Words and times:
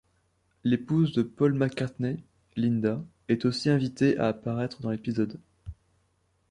L'épouse 0.63 1.13
de 1.13 1.21
Paul 1.21 1.53
McCartney, 1.53 2.23
Linda 2.55 3.05
est 3.27 3.45
aussi 3.45 3.69
invitée 3.69 4.17
à 4.17 4.29
apparaître 4.29 4.81
dans 4.81 4.89
l'épisode. 4.89 5.39